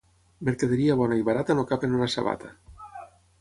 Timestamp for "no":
1.59-1.67